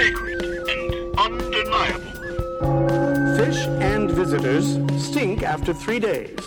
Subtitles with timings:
[0.00, 2.12] sacred and undeniable.
[3.36, 6.38] Fish and visitors stink after three days.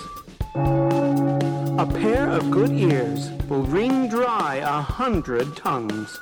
[0.55, 6.19] A pair of good ears will wring dry a hundred tongues.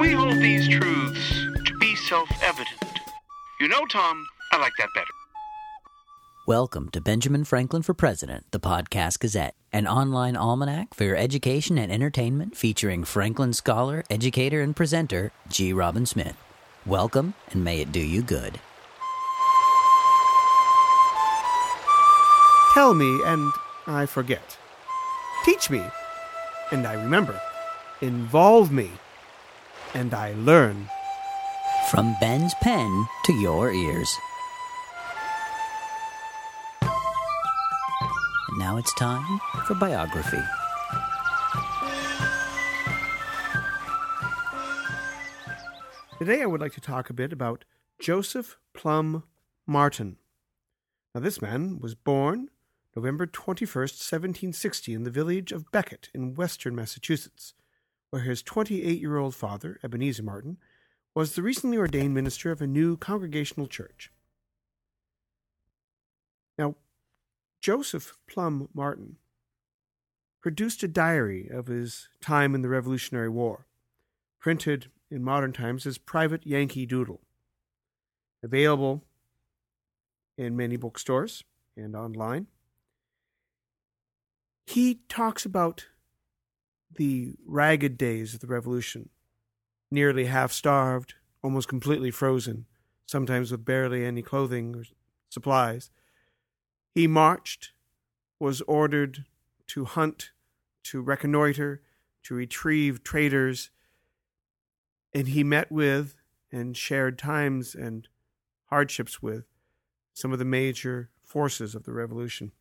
[0.00, 1.26] We hold these truths
[1.66, 2.94] to be self-evident.
[3.60, 5.15] You know, Tom, I like that better.
[6.46, 11.76] Welcome to Benjamin Franklin for President, the Podcast Gazette, an online almanac for your education
[11.76, 15.72] and entertainment featuring Franklin scholar, educator, and presenter G.
[15.72, 16.36] Robin Smith.
[16.86, 18.60] Welcome, and may it do you good.
[22.74, 23.52] Tell me, and
[23.88, 24.56] I forget.
[25.44, 25.82] Teach me,
[26.70, 27.40] and I remember.
[28.02, 28.92] Involve me,
[29.94, 30.88] and I learn.
[31.90, 34.16] From Ben's pen to your ears.
[38.66, 40.42] Now it's time for biography.
[46.18, 47.64] Today I would like to talk a bit about
[48.00, 49.22] Joseph Plumb
[49.68, 50.16] Martin.
[51.14, 52.48] Now, this man was born
[52.96, 57.54] November 21st, 1760, in the village of Becket in western Massachusetts,
[58.10, 60.56] where his 28 year old father, Ebenezer Martin,
[61.14, 64.10] was the recently ordained minister of a new congregational church.
[66.58, 66.74] Now,
[67.66, 69.16] Joseph Plumb Martin
[70.40, 73.66] produced a diary of his time in the Revolutionary War,
[74.38, 77.22] printed in modern times as Private Yankee Doodle,
[78.40, 79.02] available
[80.38, 81.42] in many bookstores
[81.76, 82.46] and online.
[84.68, 85.88] He talks about
[86.94, 89.08] the ragged days of the Revolution,
[89.90, 92.66] nearly half starved, almost completely frozen,
[93.06, 94.84] sometimes with barely any clothing or
[95.28, 95.90] supplies.
[96.96, 97.72] He marched,
[98.40, 99.26] was ordered
[99.66, 100.30] to hunt,
[100.84, 101.82] to reconnoiter,
[102.22, 103.68] to retrieve traitors,
[105.12, 106.14] and he met with
[106.50, 108.08] and shared times and
[108.70, 109.44] hardships with
[110.14, 112.52] some of the major forces of the revolution.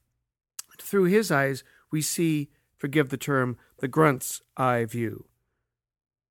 [0.81, 5.27] Through his eyes, we see, forgive the term, the grunt's eye view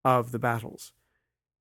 [0.05, 0.93] of the battles.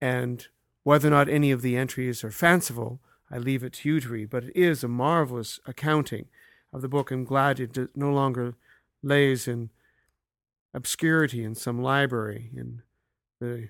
[0.01, 0.45] And
[0.83, 2.99] whether or not any of the entries are fanciful,
[3.33, 6.27] I leave it to you to read, but it is a marvelous accounting
[6.71, 7.09] of the book.
[7.09, 8.53] I'm glad it no longer
[9.01, 9.71] lays in
[10.71, 12.83] obscurity in some library in
[13.39, 13.69] the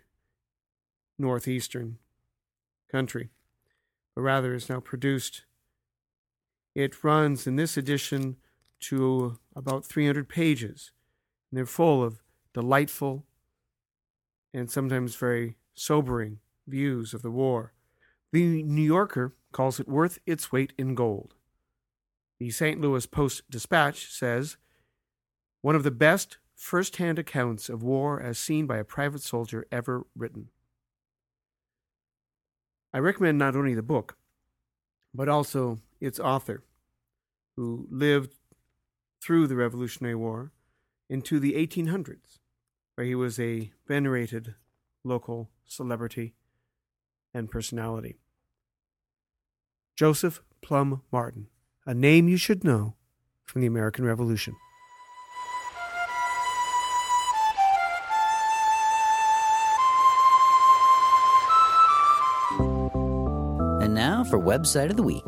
[1.17, 1.97] northeastern
[2.91, 3.29] country,
[4.13, 5.45] but rather is now produced.
[6.75, 8.35] It runs in this edition
[8.81, 10.91] to about 300 pages,
[11.49, 12.21] and they're full of
[12.53, 13.23] delightful
[14.53, 17.71] and sometimes very sobering views of the war.
[18.33, 21.35] The New Yorker calls it worth its weight in gold.
[22.39, 22.81] The St.
[22.81, 24.57] Louis Post Dispatch says,
[25.61, 29.65] one of the best first hand accounts of war as seen by a private soldier
[29.71, 30.49] ever written.
[32.93, 34.17] I recommend not only the book,
[35.13, 36.63] but also its author,
[37.55, 38.35] who lived
[39.21, 40.51] through the Revolutionary War
[41.09, 42.39] into the 1800s,
[42.95, 44.55] where he was a venerated
[45.03, 46.35] local celebrity
[47.33, 48.19] and personality.
[50.03, 51.47] Joseph Plumb Martin,
[51.85, 52.95] a name you should know
[53.45, 54.53] from the American Revolution.
[63.81, 65.23] And now for Website of the Week.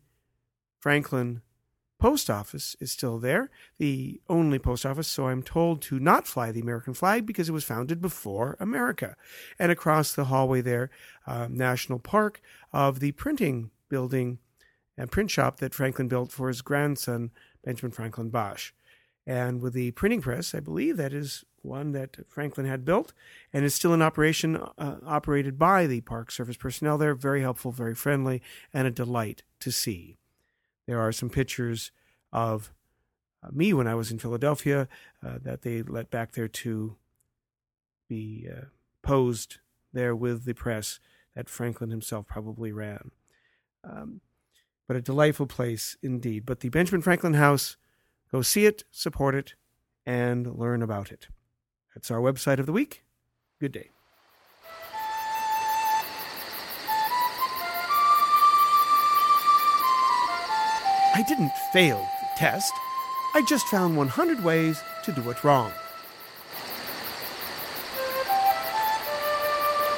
[0.79, 1.41] Franklin
[1.99, 6.51] post office is still there, the only post office, so I'm told to not fly
[6.51, 9.15] the American flag because it was founded before America.
[9.59, 10.89] And across the hallway there,
[11.27, 12.41] um, National Park
[12.73, 14.39] of the printing building
[14.97, 17.31] and print shop that Franklin built for his grandson,
[17.63, 18.73] Benjamin Franklin Bache.
[19.27, 23.13] And with the printing press, I believe that is one that Franklin had built
[23.53, 27.13] and is still in operation, uh, operated by the Park Service personnel there.
[27.13, 28.41] Very helpful, very friendly,
[28.73, 30.18] and a delight to see.
[30.89, 31.91] There are some pictures
[32.33, 32.73] of
[33.43, 34.87] uh, me when I was in Philadelphia
[35.23, 36.95] uh, that they let back there to
[38.07, 38.65] be uh,
[39.03, 39.57] posed
[39.93, 40.99] there with the press
[41.35, 43.11] that Franklin himself probably ran.
[43.83, 44.21] Um,
[44.87, 46.43] but a delightful place indeed.
[46.43, 47.77] But the Benjamin Franklin House,
[48.31, 49.53] go see it, support it,
[50.07, 51.27] and learn about it.
[51.93, 53.03] That's our website of the week.
[53.59, 53.91] Good day.
[61.19, 62.71] I didn't fail the test.
[63.35, 65.69] I just found 100 ways to do it wrong.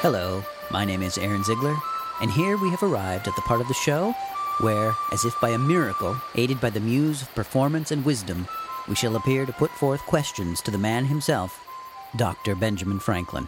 [0.02, 1.76] Hello, my name is Aaron Ziegler,
[2.22, 4.16] and here we have arrived at the part of the show
[4.62, 8.48] where, as if by a miracle, aided by the muse of performance and wisdom,
[8.90, 11.64] we shall appear to put forth questions to the man himself,
[12.16, 12.56] Dr.
[12.56, 13.48] Benjamin Franklin.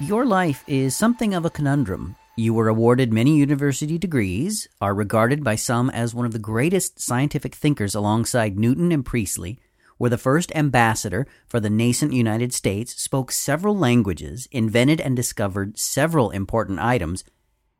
[0.00, 5.42] Your life is something of a conundrum, you were awarded many university degrees, are regarded
[5.42, 9.58] by some as one of the greatest scientific thinkers alongside Newton and Priestley,
[9.98, 15.76] were the first ambassador for the nascent United States, spoke several languages, invented and discovered
[15.78, 17.24] several important items,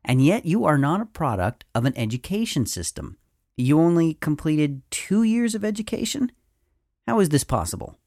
[0.03, 3.17] and yet you are not a product of an education system.
[3.55, 6.33] You only completed two years of education?
[7.07, 7.97] How is this possible?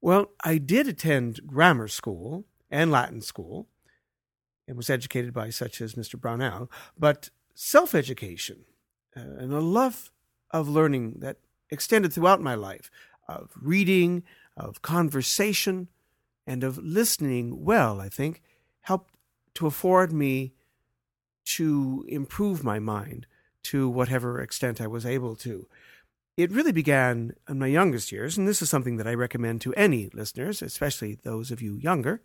[0.00, 3.66] Well, I did attend grammar school and Latin school
[4.68, 6.20] and was educated by such as Mr.
[6.20, 8.66] Brownell, but self education
[9.16, 10.12] uh, and a love
[10.50, 11.38] of learning that
[11.70, 12.90] extended throughout my life
[13.28, 14.22] of reading,
[14.56, 15.88] of conversation,
[16.46, 18.42] and of listening well, I think,
[18.82, 19.14] helped
[19.54, 20.54] to afford me
[21.44, 23.26] to improve my mind
[23.64, 25.66] to whatever extent I was able to.
[26.36, 29.74] It really began in my youngest years, and this is something that I recommend to
[29.74, 32.22] any listeners, especially those of you younger,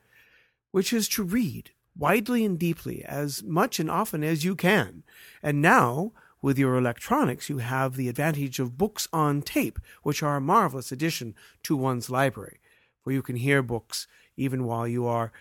[0.71, 5.03] which is to read widely and deeply as much and often as you can.
[5.41, 10.35] And now, with your electronics, you have the advantage of books on tape, which are
[10.35, 12.59] a marvelous addition to one's library,
[13.01, 15.31] for you can hear books even while you are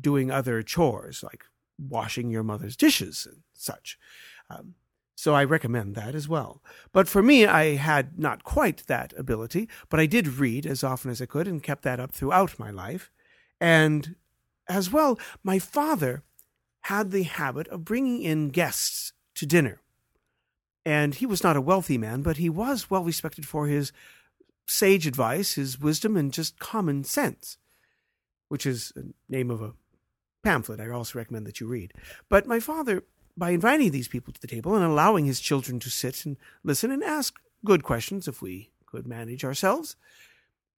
[0.00, 1.44] doing other chores, like
[1.78, 3.98] washing your mother's dishes and such.
[4.50, 4.74] Um,
[5.16, 6.62] so I recommend that as well.
[6.92, 11.10] But for me, I had not quite that ability, but I did read as often
[11.10, 13.10] as I could and kept that up throughout my life.
[13.58, 14.14] And
[14.68, 16.22] as well, my father
[16.82, 19.80] had the habit of bringing in guests to dinner.
[20.84, 23.92] And he was not a wealthy man, but he was well respected for his
[24.66, 27.58] sage advice, his wisdom, and just common sense,
[28.48, 29.74] which is the name of a
[30.44, 31.92] pamphlet I also recommend that you read.
[32.28, 33.02] But my father,
[33.36, 36.92] by inviting these people to the table and allowing his children to sit and listen
[36.92, 39.96] and ask good questions, if we could manage ourselves,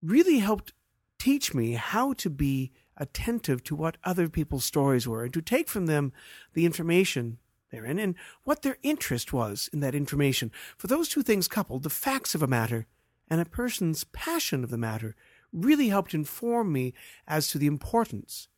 [0.03, 0.73] really helped
[1.19, 5.69] teach me how to be attentive to what other people's stories were and to take
[5.69, 6.13] from them
[6.55, 7.39] the information
[7.71, 8.15] therein and
[8.45, 10.51] what their interest was in that information.
[10.77, 12.87] For those two things coupled, the facts of a matter
[13.31, 15.15] and a person's passion of the matter,
[15.53, 16.95] really helped inform me
[17.27, 18.49] as to the importance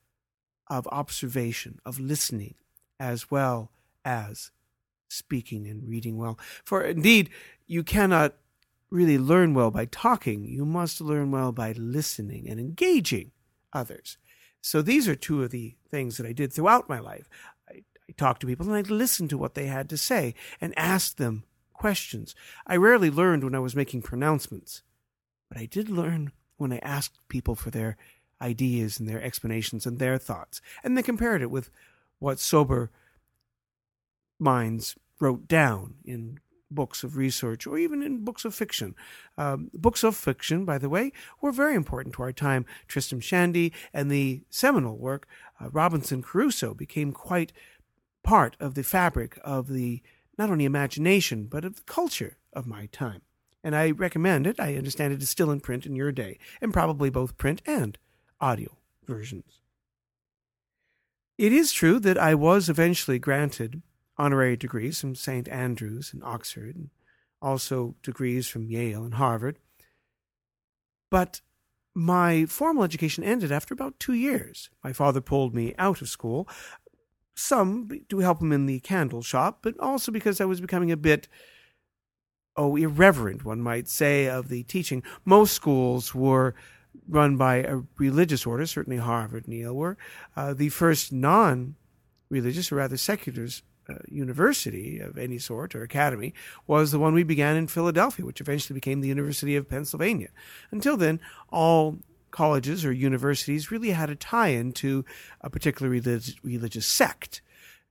[0.68, 2.54] of observation, of listening,
[2.98, 3.70] as well
[4.04, 4.50] as
[5.08, 6.38] speaking and reading well.
[6.64, 7.30] For indeed,
[7.66, 8.34] you cannot
[8.90, 13.30] really learn well by talking, you must learn well by listening and engaging
[13.72, 14.18] others.
[14.60, 17.28] So these are two of the things that I did throughout my life.
[17.68, 20.78] I, I talked to people and I listened to what they had to say and
[20.78, 22.34] asked them questions.
[22.66, 24.82] I rarely learned when I was making pronouncements,
[25.48, 27.96] but I did learn when I asked people for their
[28.40, 31.70] ideas and their explanations and their thoughts, and then compared it with
[32.18, 32.90] what sober
[34.38, 36.38] minds wrote down in
[36.70, 38.94] books of research or even in books of fiction.
[39.36, 42.66] Um, books of fiction, by the way, were very important to our time.
[42.88, 45.26] Tristram Shandy and the seminal work
[45.60, 47.52] uh, Robinson Crusoe became quite
[48.22, 50.02] part of the fabric of the
[50.38, 53.22] not only imagination, but of the culture of my time.
[53.62, 54.58] And I recommend it.
[54.58, 57.98] I understand it is still in print in your day, and probably both print and
[58.40, 59.60] audio versions.
[61.36, 63.82] It is true that I was eventually granted
[64.20, 65.48] honorary degrees from St.
[65.48, 66.90] Andrews and Oxford, and
[67.40, 69.58] also degrees from Yale and Harvard.
[71.10, 71.40] But
[71.94, 74.68] my formal education ended after about two years.
[74.84, 76.46] My father pulled me out of school,
[77.34, 80.98] some to help him in the candle shop, but also because I was becoming a
[80.98, 81.26] bit,
[82.56, 85.02] oh, irreverent, one might say, of the teaching.
[85.24, 86.54] Most schools were
[87.08, 89.96] run by a religious order, certainly Harvard and Yale were.
[90.36, 91.76] Uh, the first non
[92.28, 93.48] religious, or rather secular,
[93.90, 96.32] uh, university of any sort or academy
[96.66, 100.28] was the one we began in Philadelphia, which eventually became the University of Pennsylvania.
[100.70, 101.20] Until then,
[101.50, 101.98] all
[102.30, 105.04] colleges or universities really had a tie in to
[105.40, 107.42] a particular relig- religious sect,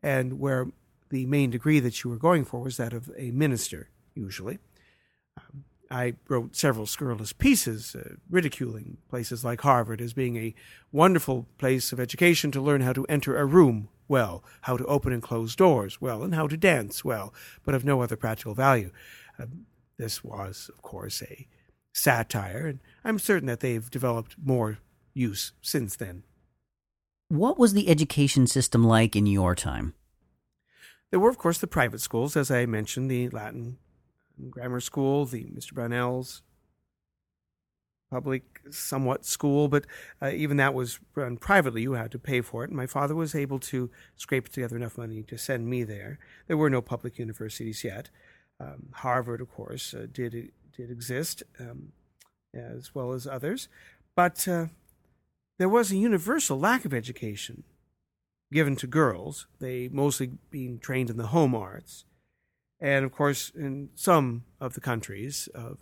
[0.01, 0.67] and where
[1.09, 4.59] the main degree that you were going for was that of a minister, usually.
[5.37, 10.53] Um, I wrote several scurrilous pieces uh, ridiculing places like Harvard as being a
[10.91, 15.13] wonderful place of education to learn how to enter a room well, how to open
[15.13, 18.91] and close doors well, and how to dance well, but of no other practical value.
[19.39, 19.45] Uh,
[19.97, 21.47] this was, of course, a
[21.93, 24.79] satire, and I'm certain that they've developed more
[25.13, 26.23] use since then.
[27.29, 29.93] What was the education system like in your time?
[31.11, 33.77] There were, of course, the private schools, as I mentioned, the Latin
[34.49, 35.73] grammar school, the Mr.
[35.73, 36.41] Brownell's
[38.09, 39.85] public, somewhat school, but
[40.21, 41.81] uh, even that was run privately.
[41.81, 42.69] You had to pay for it.
[42.69, 46.19] And my father was able to scrape together enough money to send me there.
[46.47, 48.09] There were no public universities yet.
[48.59, 51.91] Um, Harvard, of course, uh, did did exist, um,
[52.53, 53.67] as well as others,
[54.15, 54.67] but uh,
[55.57, 57.63] there was a universal lack of education
[58.51, 59.47] given to girls.
[59.59, 62.05] They mostly being trained in the home arts,
[62.79, 65.77] and of course, in some of the countries of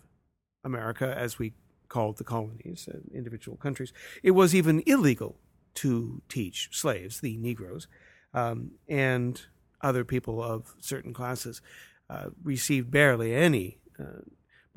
[0.64, 1.54] America, as we
[1.90, 5.38] called the colonies, uh, individual countries, it was even illegal
[5.76, 7.88] to teach slaves, the Negroes,
[8.34, 9.42] um, and
[9.82, 11.62] other people of certain classes
[12.10, 14.22] uh, received barely any uh,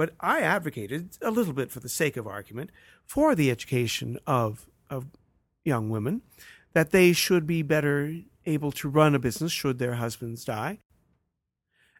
[0.01, 2.71] but I advocated, a little bit for the sake of argument,
[3.05, 5.09] for the education of, of
[5.63, 6.23] young women,
[6.73, 8.15] that they should be better
[8.47, 10.79] able to run a business should their husbands die,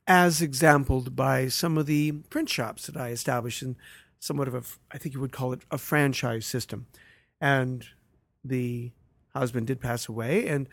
[0.07, 3.77] as exampled by some of the print shops that I established in
[4.21, 4.63] somewhat of a,
[4.95, 6.87] I think you would call it a franchise system.
[7.41, 7.85] And
[8.45, 8.93] the
[9.35, 10.69] husband did pass away, and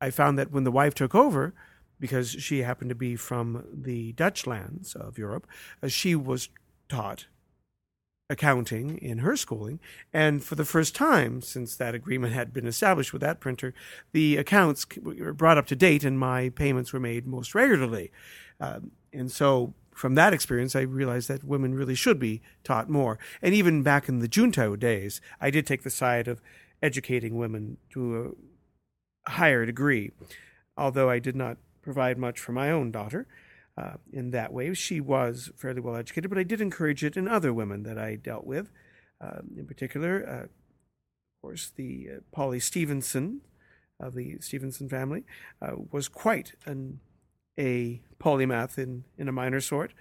[0.00, 1.54] I found that when the wife took over,
[1.98, 5.46] because she happened to be from the Dutch lands of Europe,
[5.82, 6.48] uh, she was
[6.88, 7.26] taught
[8.28, 9.78] accounting in her schooling.
[10.12, 13.72] And for the first time, since that agreement had been established with that printer,
[14.12, 18.10] the accounts were brought up to date and my payments were made most regularly.
[18.60, 18.80] Uh,
[19.12, 23.18] and so from that experience, I realized that women really should be taught more.
[23.40, 26.42] And even back in the junto days, I did take the side of
[26.82, 28.36] educating women to
[29.26, 30.12] a higher degree,
[30.76, 33.26] although I did not provide much for my own daughter.
[33.78, 34.72] Uh, in that way.
[34.72, 38.14] She was fairly well educated, but I did encourage it in other women that I
[38.14, 38.70] dealt with.
[39.20, 43.42] Uh, in particular, uh, of course, the uh, Polly Stevenson
[44.00, 45.24] of the Stevenson family
[45.60, 47.00] uh, was quite an,
[47.58, 49.92] a polymath in, in a minor sort,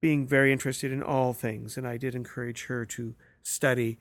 [0.00, 1.76] being very interested in all things.
[1.76, 3.98] And I did encourage her to study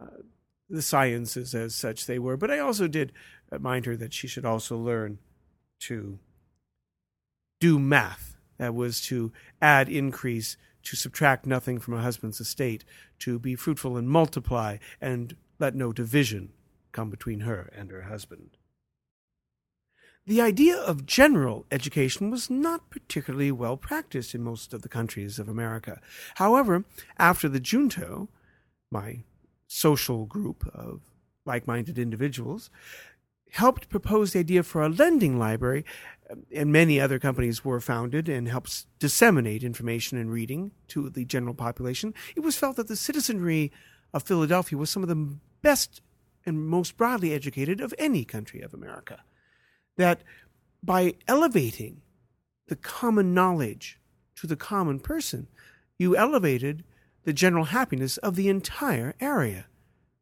[0.00, 0.22] uh,
[0.68, 3.12] the sciences as such they were, but I also did
[3.50, 5.18] remind her that she should also learn
[5.80, 6.18] to
[7.60, 8.36] do math.
[8.58, 9.32] That was to
[9.62, 12.84] add increase, to subtract nothing from a husband's estate,
[13.20, 16.50] to be fruitful and multiply, and let no division
[16.92, 18.57] come between her and her husband.
[20.28, 25.38] The idea of general education was not particularly well practiced in most of the countries
[25.38, 26.02] of America.
[26.34, 26.84] However,
[27.16, 28.28] after the junto,
[28.90, 29.22] my
[29.68, 31.00] social group of
[31.46, 32.68] like minded individuals,
[33.52, 35.86] helped propose the idea for a lending library,
[36.28, 41.24] um, and many other companies were founded and helped disseminate information and reading to the
[41.24, 42.12] general population.
[42.36, 43.72] It was felt that the citizenry
[44.12, 46.02] of Philadelphia was some of the best
[46.44, 49.20] and most broadly educated of any country of America.
[49.98, 50.22] That
[50.82, 52.00] by elevating
[52.68, 53.98] the common knowledge
[54.36, 55.48] to the common person,
[55.98, 56.84] you elevated
[57.24, 59.66] the general happiness of the entire area.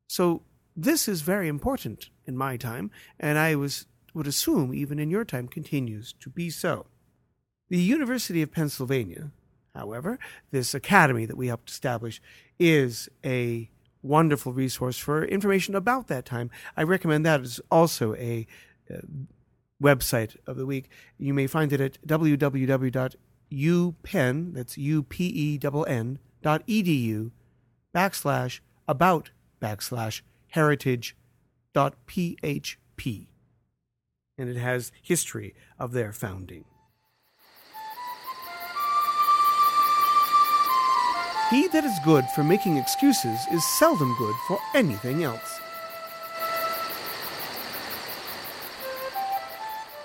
[0.09, 0.43] So
[0.75, 2.91] this is very important in my time,
[3.21, 6.87] and I was would assume even in your time continues to be so.
[7.69, 9.31] The University of Pennsylvania,
[9.75, 10.19] however,
[10.51, 12.23] this academy that we helped establish,
[12.59, 13.69] is a
[14.03, 16.51] wonderful resource for information about that time.
[16.79, 18.47] I recommend that as also a
[18.91, 18.99] uh,
[19.83, 20.89] website of the week.
[21.19, 23.15] You may find it at www.upenn,
[24.55, 27.31] that's U-P-E-N, dot edu,
[27.95, 29.31] backslash about
[29.61, 31.17] backslash heritage
[31.73, 33.27] dot php.
[34.39, 36.65] And it has history of their founding.
[41.51, 45.56] He that is good for making excuses is seldom good for anything else.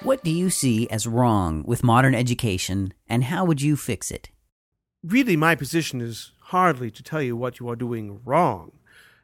[0.03, 4.31] What do you see as wrong with modern education, and how would you fix it?
[5.03, 8.71] Really, my position is hardly to tell you what you are doing wrong.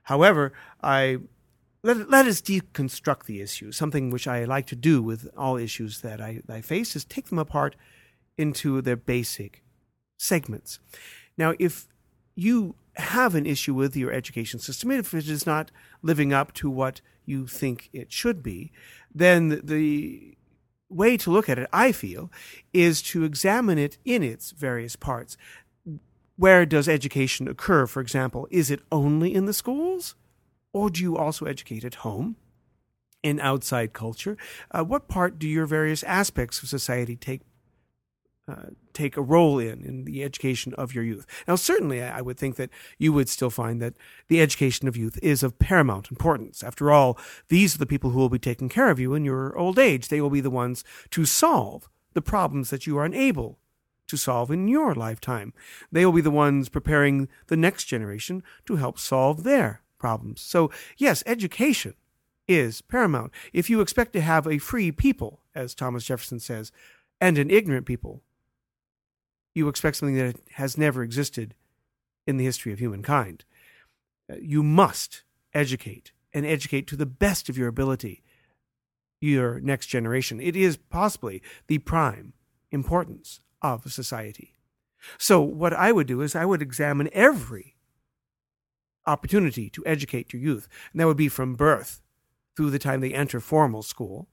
[0.03, 0.53] However,
[0.83, 1.17] I
[1.81, 3.71] let, let us deconstruct the issue.
[3.71, 7.29] Something which I like to do with all issues that I, I face is take
[7.29, 7.75] them apart
[8.37, 9.63] into their basic
[10.17, 10.77] segments.
[11.39, 11.87] Now, if
[12.35, 15.71] you have an issue with your education system, if it is not
[16.03, 18.71] living up to what you think it should be,
[19.13, 20.36] then the
[20.89, 22.31] way to look at it, I feel,
[22.73, 25.37] is to examine it in its various parts.
[26.35, 28.47] Where does education occur, for example?
[28.51, 30.15] Is it only in the schools?
[30.73, 32.35] Or do you also educate at home?
[33.23, 34.37] In outside culture,
[34.71, 37.41] uh, what part do your various aspects of society take
[38.47, 38.67] uh,
[38.97, 41.25] take a role in in the education of your youth.
[41.47, 43.93] Now, certainly, I would think that you would still find that
[44.27, 46.63] the education of youth is of paramount importance.
[46.63, 49.57] After all, these are the people who will be taking care of you in your
[49.57, 50.07] old age.
[50.07, 53.59] They will be the ones to solve the problems that you are unable
[54.07, 55.53] to solve in your lifetime.
[55.91, 60.41] They will be the ones preparing the next generation to help solve their problems.
[60.41, 61.93] So, yes, education
[62.47, 63.31] is paramount.
[63.53, 66.71] If you expect to have a free people, as Thomas Jefferson says,
[67.19, 68.21] and an ignorant people,
[69.57, 71.55] you expect something that has never existed
[72.27, 73.43] in the history of humankind.
[74.31, 75.23] Uh, you must
[75.53, 78.23] educate and educate to the best of your ability
[79.19, 80.39] your next generation.
[80.39, 82.33] It is possibly the prime
[82.71, 84.53] importance of society.
[85.17, 87.75] So, what I would do is I would examine every
[89.07, 92.01] opportunity to educate your youth, and that would be from birth
[92.55, 94.27] through the time they enter formal school.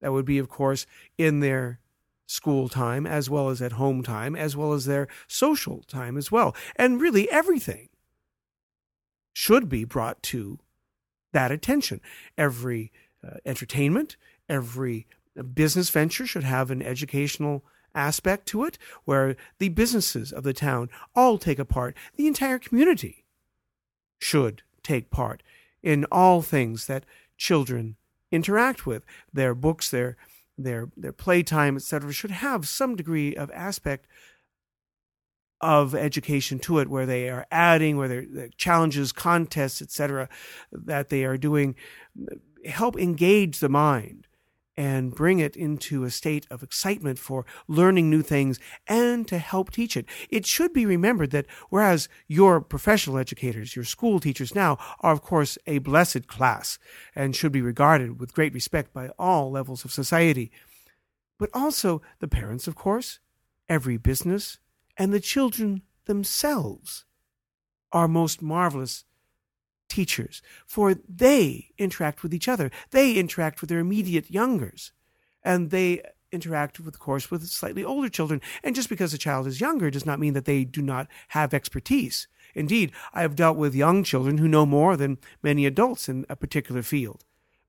[0.00, 0.86] That would be, of course,
[1.18, 1.80] in their
[2.28, 6.30] school time as well as at home time as well as their social time as
[6.30, 6.54] well.
[6.76, 7.88] And really everything
[9.32, 10.58] should be brought to
[11.32, 12.00] that attention.
[12.36, 12.92] Every
[13.26, 14.16] uh, entertainment,
[14.48, 15.06] every
[15.54, 17.64] business venture should have an educational
[17.94, 21.96] aspect to it where the businesses of the town all take a part.
[22.16, 23.24] The entire community
[24.18, 25.42] should take part
[25.82, 27.04] in all things that
[27.38, 27.96] children
[28.30, 30.16] interact with their books, their
[30.58, 34.06] their their playtime, etc., should have some degree of aspect
[35.60, 40.28] of education to it, where they are adding, where they're challenges, contests, etc.,
[40.70, 41.74] that they are doing,
[42.64, 44.27] help engage the mind
[44.78, 49.72] and bring it into a state of excitement for learning new things and to help
[49.72, 50.06] teach it.
[50.30, 55.20] It should be remembered that whereas your professional educators, your school teachers now, are of
[55.20, 56.78] course a blessed class
[57.16, 60.52] and should be regarded with great respect by all levels of society,
[61.40, 63.18] but also the parents, of course,
[63.68, 64.60] every business,
[64.96, 67.04] and the children themselves
[67.90, 69.04] are most marvelous
[69.88, 72.70] teachers, for they interact with each other.
[72.90, 74.92] They interact with their immediate youngers,
[75.42, 78.40] and they interact, of course, with slightly older children.
[78.62, 81.54] And just because a child is younger does not mean that they do not have
[81.54, 82.28] expertise.
[82.54, 86.36] Indeed, I have dealt with young children who know more than many adults in a
[86.36, 87.24] particular field,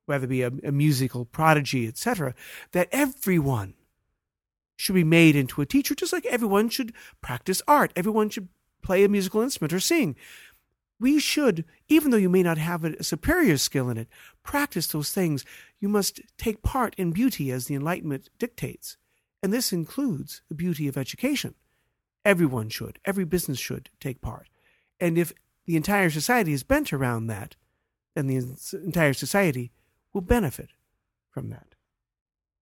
[0.05, 2.33] whether it be a, a musical prodigy, etc.,
[2.71, 3.75] that everyone
[4.77, 7.91] should be made into a teacher, just like everyone should practice art.
[7.95, 8.47] Everyone should
[8.81, 10.15] play a musical instrument or sing
[10.99, 14.07] we should, even though you may not have a superior skill in it,
[14.43, 15.45] practice those things.
[15.79, 18.97] You must take part in beauty as the Enlightenment dictates.
[19.41, 21.55] And this includes the beauty of education.
[22.25, 24.49] Everyone should, every business should take part.
[24.99, 25.31] And if
[25.65, 27.55] the entire society is bent around that,
[28.15, 29.71] then the entire society
[30.13, 30.71] will benefit
[31.29, 31.75] from that.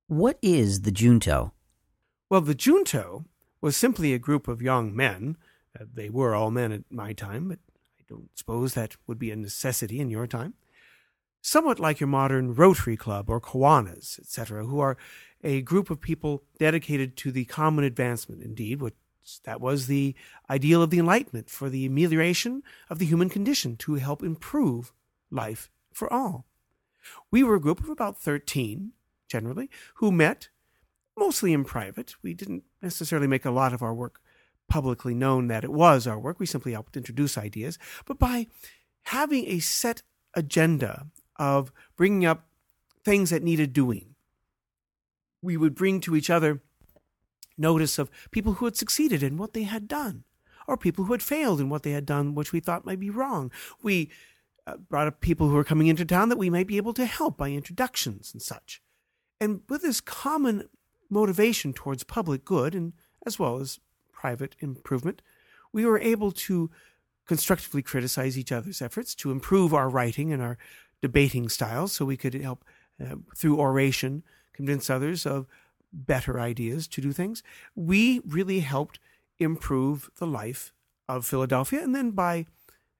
[0.08, 1.54] What is the junto?
[2.30, 3.26] Well, the junto
[3.62, 5.38] was simply a group of young men.
[5.78, 7.60] Uh, they were all men at my time, but
[8.08, 10.54] don't suppose that would be a necessity in your time.
[11.42, 14.98] Somewhat like your modern Rotary Club or Kiwanis, etc., who are
[15.44, 18.42] a group of people dedicated to the common advancement.
[18.42, 18.94] Indeed, what
[19.44, 20.16] that was the
[20.50, 24.94] ideal of the Enlightenment for the amelioration of the human condition to help improve
[25.30, 26.46] life for all.
[27.32, 28.94] We were a group of about 13,
[29.28, 30.50] generally, who met
[31.18, 32.16] mostly in private.
[32.22, 34.22] We didn't necessarily make a lot of our work
[34.70, 36.40] publicly known that it was our work.
[36.40, 37.78] We simply helped introduce ideas.
[38.06, 38.48] But by
[39.04, 40.02] having a set
[40.34, 42.48] agenda of bringing up
[43.04, 44.16] things that needed doing.
[45.42, 46.62] We would bring to each other
[47.58, 50.26] notice of people who had succeeded in what they had done,
[50.68, 53.10] or people who had failed in what they had done, which we thought might be
[53.10, 53.52] wrong.
[53.82, 54.12] We
[54.66, 57.06] uh, brought up people who were coming into town that we might be able to
[57.06, 58.82] help by introductions and such.
[59.40, 60.68] And with this common
[61.10, 62.94] motivation towards public good and
[63.26, 63.80] as well as
[64.18, 65.22] private improvement,
[65.72, 66.72] we were able to
[67.28, 70.58] constructively criticize each other's efforts to improve our writing and our
[71.02, 72.64] debating styles so we could help
[73.00, 75.46] uh, through oration convince others of
[75.94, 77.44] better ideas to do things.
[77.76, 79.00] We really helped
[79.38, 80.74] improve the life
[81.08, 82.48] of Philadelphia and then by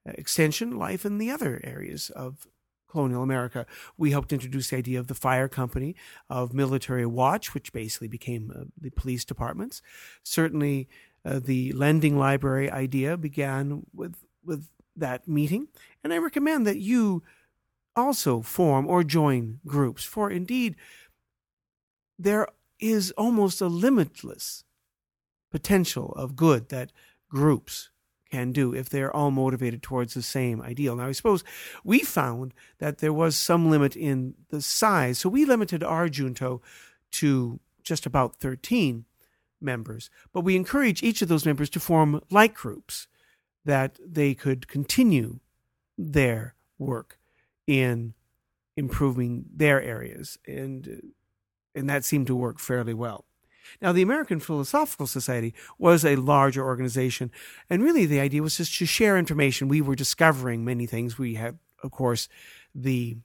[0.06, 2.48] extension, life in the other areas of
[2.88, 3.66] colonial America.
[3.98, 5.96] We helped introduce the idea of the fire company,
[6.30, 9.82] of military watch, which basically became uh, the police departments.
[10.24, 10.88] Certainly,
[11.26, 15.68] uh, the lending library idea began with with that meeting,
[16.04, 17.24] and I recommend that you
[17.96, 20.76] also form or join groups, for indeed,
[22.18, 22.48] there
[22.80, 24.64] is almost a limitless
[25.52, 26.92] potential of good that
[27.30, 27.90] groups
[28.30, 30.96] can do if they're all motivated towards the same ideal.
[30.96, 31.44] Now, I suppose
[31.84, 36.62] we found that there was some limit in the size, so we limited our junto
[37.14, 39.06] to just about 13
[39.62, 43.08] members, but we encourage each of those members to form like groups
[43.66, 45.40] that they could continue
[45.98, 47.20] their work
[47.66, 48.14] in
[48.76, 51.02] improving their areas and
[51.76, 53.26] and that seemed to work fairly well.
[53.82, 57.32] Now, the American Philosophical Society was a larger organization,
[57.70, 59.68] and really the idea was just to share information.
[59.68, 61.18] We were discovering many things.
[61.20, 62.28] We had, of course,
[62.74, 63.18] the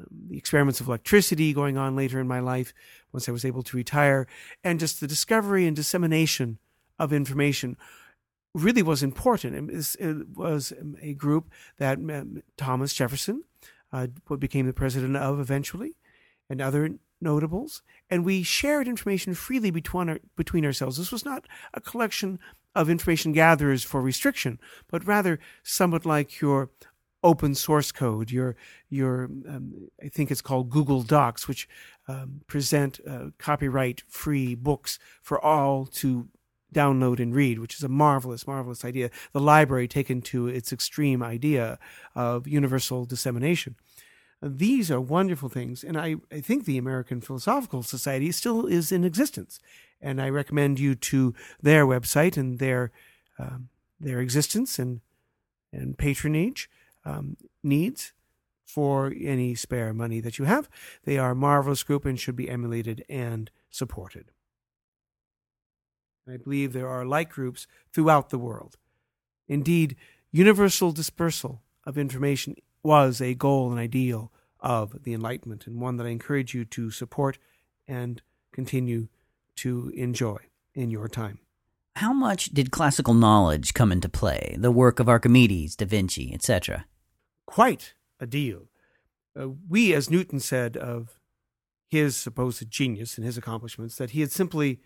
[0.00, 2.72] Um, the experiments of electricity going on later in my life
[3.12, 4.26] once I was able to retire,
[4.62, 6.58] and just the discovery and dissemination
[6.98, 7.76] of information
[8.54, 9.70] really was important.
[9.70, 13.44] It was um, a group that um, Thomas Jefferson
[13.92, 15.96] uh, became the president of eventually,
[16.50, 20.98] and other notables, and we shared information freely between, our, between ourselves.
[20.98, 22.38] This was not a collection
[22.74, 26.70] of information gatherers for restriction, but rather somewhat like your
[27.24, 28.54] open source code, your
[28.88, 31.68] your um, I think it's called Google Docs, which
[32.06, 36.28] um, present uh, copyright free books for all to
[36.72, 39.10] download and read, which is a marvelous, marvelous idea.
[39.32, 41.78] The library taken to its extreme idea
[42.14, 43.76] of universal dissemination.
[44.42, 45.82] These are wonderful things.
[45.82, 49.60] And I, I think the American Philosophical Society still is in existence.
[50.02, 51.32] And I recommend you to
[51.62, 52.90] their website and their,
[53.38, 55.00] um, their existence and,
[55.72, 56.68] and patronage
[57.04, 58.12] um, needs
[58.64, 60.68] for any spare money that you have.
[61.04, 64.30] They are a marvelous group and should be emulated and supported.
[66.28, 68.78] I believe there are like groups throughout the world.
[69.46, 69.96] Indeed,
[70.32, 76.06] universal dispersal of information was a goal and ideal of the Enlightenment, and one that
[76.06, 77.38] I encourage you to support
[77.86, 79.08] and continue
[79.56, 80.38] to enjoy
[80.74, 81.40] in your time.
[81.96, 84.56] How much did classical knowledge come into play?
[84.58, 86.86] The work of Archimedes, Da Vinci, etc.
[87.46, 88.68] Quite a deal.
[89.38, 91.20] Uh, we, as Newton said of
[91.88, 94.80] his supposed genius and his accomplishments, that he had simply,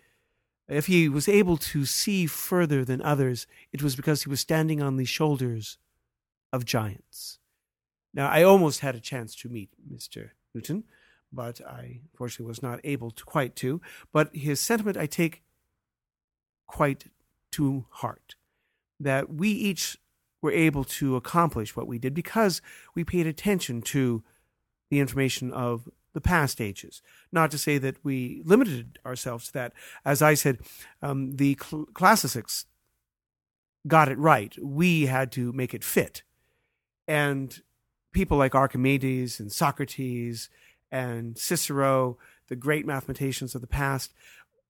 [0.68, 4.82] if he was able to see further than others, it was because he was standing
[4.82, 5.78] on the shoulders
[6.52, 7.38] of giants.
[8.14, 10.30] Now, I almost had a chance to meet Mr.
[10.54, 10.84] Newton,
[11.32, 13.80] but I unfortunately was not able to quite to.
[14.12, 15.42] But his sentiment I take
[16.66, 17.04] quite
[17.52, 18.34] to heart
[19.00, 19.98] that we each
[20.40, 22.62] were able to accomplish what we did because
[22.94, 24.22] we paid attention to
[24.90, 27.02] the information of the past ages.
[27.30, 29.72] Not to say that we limited ourselves to that.
[30.04, 30.58] As I said,
[31.02, 32.66] um, the cl- classics
[33.86, 34.56] got it right.
[34.60, 36.22] We had to make it fit.
[37.06, 37.60] And
[38.12, 40.48] people like Archimedes and Socrates
[40.90, 44.12] and Cicero, the great mathematicians of the past,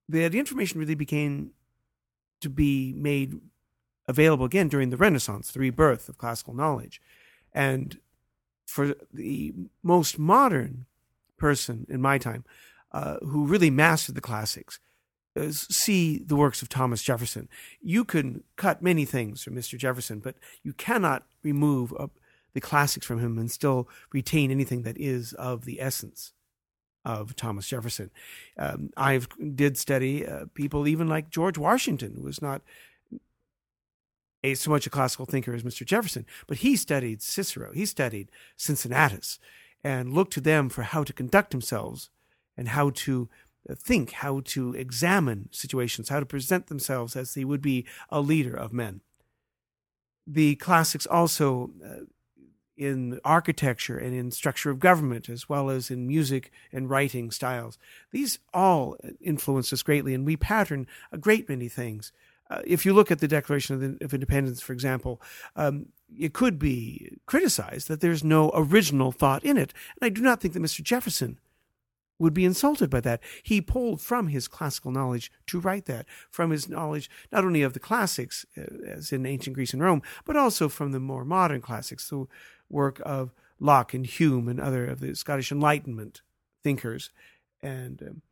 [0.09, 1.51] the, the information really began
[2.41, 3.35] to be made
[4.09, 7.01] available again during the Renaissance, the rebirth of classical knowledge.
[7.53, 7.99] And
[8.67, 10.87] for the most modern
[11.37, 12.45] person in my time
[12.93, 14.81] uh, who really mastered the classics,
[15.51, 17.49] see the works of Thomas Jefferson.
[17.81, 19.79] You can cut many things from Mr.
[19.79, 21.93] Jefferson, but you cannot remove
[22.55, 26.33] the classics from him and still retain anything that is of the essence
[27.05, 28.11] of Thomas Jefferson.
[28.59, 29.21] Um, I
[29.55, 32.63] did study uh, people even like George Washington, who was not
[34.45, 35.85] a, so much a classical thinker as Mr.
[35.85, 39.39] Jefferson, but he studied Cicero, he studied Cincinnatus,
[39.83, 42.11] and looked to them for how to conduct themselves
[42.57, 43.29] and how to
[43.69, 48.21] uh, think, how to examine situations, how to present themselves as they would be a
[48.21, 49.01] leader of men.
[50.27, 52.05] The classics also uh,
[52.77, 57.77] in architecture and in structure of government, as well as in music and writing styles.
[58.13, 62.13] These all influence us greatly, and we pattern a great many things.
[62.51, 65.21] Uh, if you look at the Declaration of, Independence, for example,
[65.57, 65.87] um,
[66.19, 69.75] it could be criticized that there's no original thought in it.
[70.01, 70.83] And I do not think that Mr.
[70.83, 71.39] Jefferson
[72.19, 73.21] would be insulted by that.
[73.43, 77.75] He pulled from his classical knowledge to write that, from his knowledge not only of
[77.75, 81.61] the classics, uh, as in ancient Greece and Rome, but also from the more modern
[81.61, 82.27] classics, the
[82.69, 86.23] work of Locke and Hume and other of the Scottish Enlightenment
[86.63, 87.11] thinkers,
[87.63, 88.23] and um,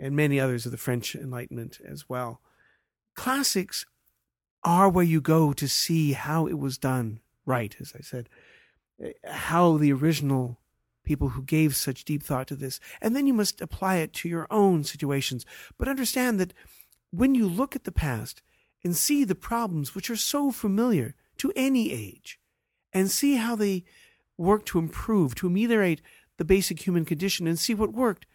[0.00, 2.40] and many others of the French Enlightenment as well.
[3.18, 3.84] Classics
[4.62, 8.28] are where you go to see how it was done right, as I said,
[9.24, 10.60] how the original
[11.02, 12.78] people who gave such deep thought to this.
[13.00, 15.44] And then you must apply it to your own situations.
[15.76, 16.54] But understand that
[17.10, 18.40] when you look at the past
[18.84, 22.38] and see the problems which are so familiar to any age,
[22.92, 23.82] and see how they
[24.36, 26.02] work to improve, to ameliorate
[26.36, 28.26] the basic human condition, and see what worked,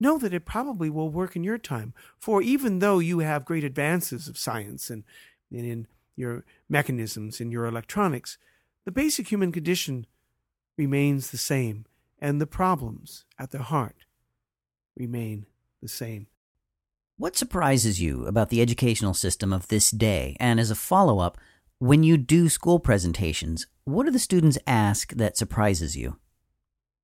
[0.00, 1.92] know that it probably will work in your time.
[2.18, 5.04] For even though you have great advances of science and,
[5.52, 5.86] and in
[6.16, 8.38] your mechanisms, in your electronics,
[8.84, 10.06] the basic human condition
[10.76, 11.84] remains the same,
[12.18, 13.96] and the problems at their heart
[14.96, 15.46] remain
[15.82, 16.26] the same.
[17.16, 20.36] What surprises you about the educational system of this day?
[20.40, 21.36] And as a follow up,
[21.78, 26.16] when you do school presentations, what do the students ask that surprises you?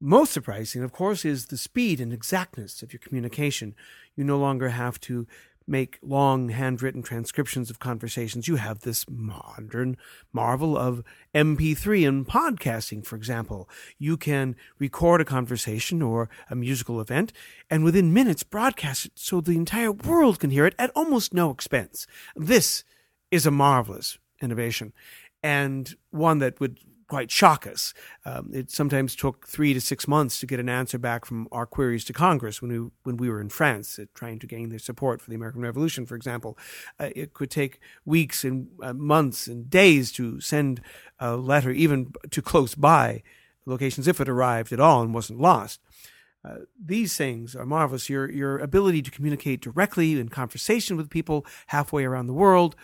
[0.00, 3.74] Most surprising, of course, is the speed and exactness of your communication.
[4.14, 5.26] You no longer have to
[5.66, 8.46] make long handwritten transcriptions of conversations.
[8.46, 9.96] You have this modern
[10.32, 11.02] marvel of
[11.34, 13.68] MP3 and podcasting, for example.
[13.98, 17.32] You can record a conversation or a musical event
[17.70, 21.50] and within minutes broadcast it so the entire world can hear it at almost no
[21.50, 22.06] expense.
[22.36, 22.84] This
[23.30, 24.92] is a marvelous innovation
[25.42, 27.94] and one that would quite shock us.
[28.24, 31.66] Um, it sometimes took three to six months to get an answer back from our
[31.66, 34.78] queries to Congress when we when we were in France, uh, trying to gain their
[34.78, 36.58] support for the American Revolution, for example.
[36.98, 40.80] Uh, it could take weeks and uh, months and days to send
[41.18, 43.22] a letter, even to close by
[43.64, 45.80] locations, if it arrived at all and wasn't lost.
[46.44, 48.08] Uh, these things are marvelous.
[48.08, 52.76] Your your ability to communicate directly in conversation with people halfway around the world,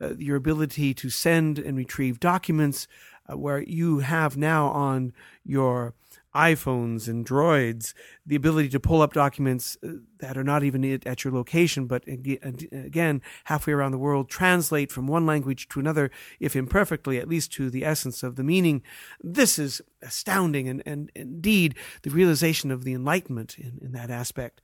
[0.00, 2.88] uh, your ability to send and retrieve documents,
[3.30, 5.12] uh, where you have now on
[5.44, 5.94] your
[6.34, 7.94] iPhones and Droids
[8.26, 12.02] the ability to pull up documents uh, that are not even at your location, but
[12.06, 16.10] again, halfway around the world, translate from one language to another,
[16.40, 18.82] if imperfectly, at least to the essence of the meaning.
[19.22, 24.60] This is astounding, and, and indeed the realization of the Enlightenment in, in that aspect.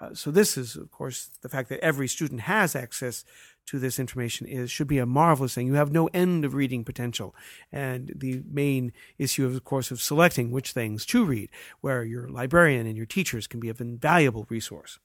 [0.00, 3.24] Uh, so this is, of course, the fact that every student has access
[3.68, 5.66] to this information is should be a marvelous thing.
[5.66, 7.34] You have no end of reading potential,
[7.70, 11.50] and the main issue, of course, of selecting which things to read,
[11.80, 14.98] where your librarian and your teachers can be an invaluable resource.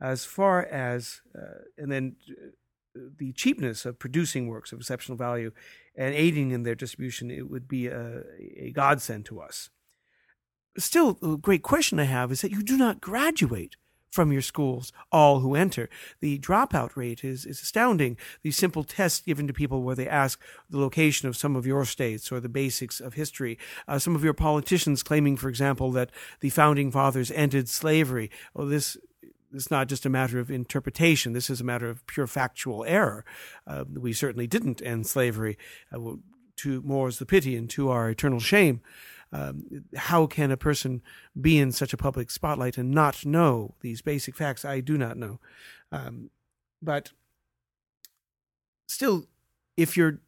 [0.00, 5.52] As far as uh, and then uh, the cheapness of producing works of exceptional value
[5.94, 8.22] and aiding in their distribution, it would be a,
[8.56, 9.70] a godsend to us.
[10.78, 13.76] Still, a great question I have is that you do not graduate
[14.12, 15.88] from your schools, all who enter.
[16.20, 18.18] The dropout rate is, is astounding.
[18.42, 21.86] The simple tests given to people where they ask the location of some of your
[21.86, 23.58] states or the basics of history.
[23.88, 28.30] Uh, some of your politicians claiming, for example, that the founding fathers ended slavery.
[28.54, 28.98] Well, this
[29.54, 31.34] it's not just a matter of interpretation.
[31.34, 33.22] This is a matter of pure factual error.
[33.66, 35.58] Uh, we certainly didn't end slavery.
[35.92, 36.14] Uh,
[36.56, 38.80] to more is the pity, and to our eternal shame
[39.32, 41.02] um, how can a person
[41.40, 44.64] be in such a public spotlight and not know these basic facts?
[44.64, 45.40] I do not know.
[45.90, 46.30] Um,
[46.82, 47.12] but
[48.86, 49.26] still,
[49.76, 50.20] if your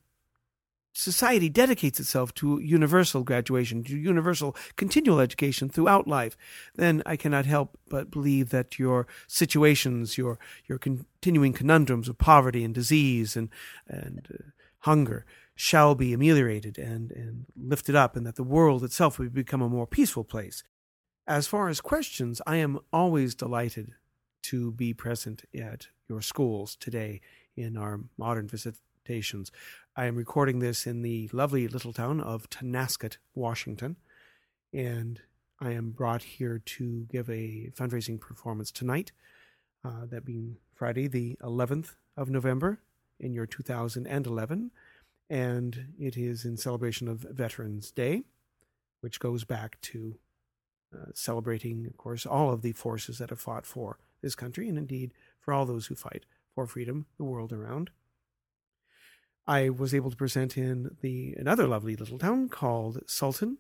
[0.95, 6.37] society dedicates itself to universal graduation, to universal continual education throughout life,
[6.77, 12.65] then I cannot help but believe that your situations, your your continuing conundrums of poverty
[12.65, 13.51] and disease and
[13.87, 19.19] and uh, hunger, shall be ameliorated and, and lifted up, and that the world itself
[19.19, 20.65] will become a more peaceful place.
[21.27, 23.95] As far as questions, I am always delighted
[24.43, 27.21] to be present at your schools today
[27.57, 29.51] in our modern visitations.
[29.97, 33.97] I am recording this in the lovely little town of Tonasket, Washington,
[34.73, 35.21] and
[35.61, 39.13] I am brought here to give a fundraising performance tonight,
[39.85, 42.81] uh, that being Friday, the 11th of November
[43.21, 44.71] in year 2011
[45.29, 48.25] and it is in celebration of Veterans Day,
[49.01, 50.17] which goes back to
[50.95, 54.79] uh, celebrating, of course, all of the forces that have fought for this country, and
[54.79, 57.91] indeed for all those who fight for freedom the world around.
[59.47, 63.59] I was able to present in the another lovely little town called Sultan,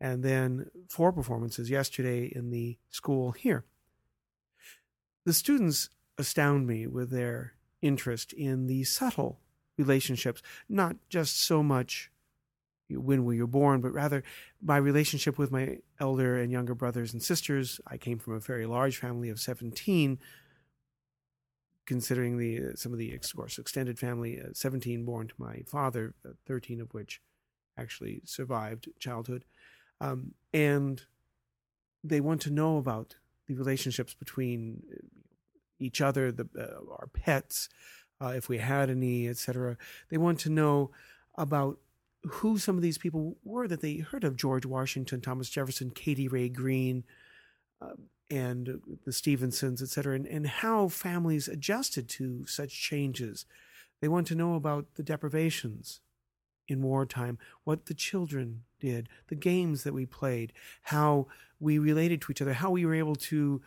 [0.00, 3.64] and then four performances yesterday in the school here.
[5.24, 5.88] The students
[6.18, 9.40] astound me with their interest in the subtle
[9.76, 12.10] relationships, not just so much
[12.88, 14.22] when we were born, but rather
[14.62, 17.80] my relationship with my elder and younger brothers and sisters.
[17.86, 20.18] I came from a very large family of 17,
[21.84, 26.14] considering the some of the of course extended family, uh, 17 born to my father,
[26.24, 27.20] uh, 13 of which
[27.76, 29.44] actually survived childhood.
[30.00, 31.02] Um, and
[32.04, 34.98] they want to know about the relationships between uh,
[35.78, 37.68] each other, the, uh, our pets,
[38.20, 39.76] uh, if we had any, etc.
[40.10, 40.90] They want to know
[41.36, 41.78] about
[42.24, 46.30] who some of these people were that they heard of George Washington, Thomas Jefferson, Caty
[46.30, 47.04] Ray Greene,
[47.80, 47.94] uh,
[48.28, 53.46] and the Stevensons, etc., and, and how families adjusted to such changes.
[54.00, 56.00] They want to know about the deprivations
[56.68, 60.52] in wartime, what the children did, the games that we played,
[60.82, 61.28] how
[61.60, 63.62] we related to each other, how we were able to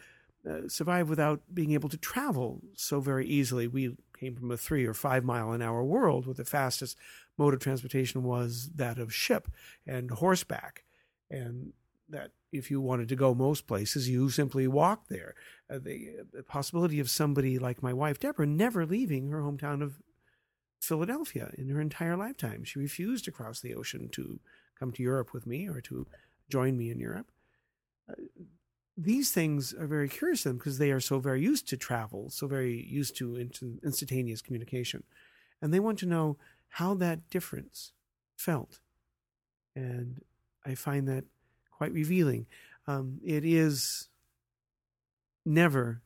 [0.49, 3.67] uh, survive without being able to travel so very easily.
[3.67, 6.97] We came from a three or five mile an hour world where the fastest
[7.37, 9.47] mode of transportation was that of ship
[9.87, 10.83] and horseback.
[11.29, 11.73] And
[12.09, 15.35] that if you wanted to go most places, you simply walked there.
[15.69, 20.01] Uh, the, the, possibility of somebody like my wife, Deborah, never leaving her hometown of
[20.81, 22.63] Philadelphia in her entire lifetime.
[22.63, 24.39] She refused to cross the ocean to
[24.77, 26.07] come to Europe with me or to
[26.49, 27.31] join me in Europe.
[28.09, 28.15] Uh,
[29.01, 32.29] these things are very curious to them because they are so very used to travel,
[32.29, 35.03] so very used to instantaneous communication.
[35.61, 37.93] And they want to know how that difference
[38.35, 38.79] felt.
[39.75, 40.21] And
[40.65, 41.23] I find that
[41.71, 42.45] quite revealing.
[42.87, 44.09] Um, it is
[45.45, 46.01] never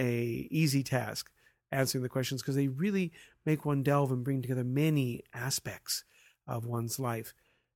[0.00, 1.30] a easy task
[1.70, 3.12] answering the questions because they really
[3.44, 6.04] make one delve and bring together many aspects
[6.46, 7.34] of one's life.